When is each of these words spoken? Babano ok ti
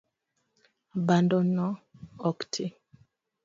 Babano 1.07 1.65
ok 2.29 2.39
ti 2.51 2.65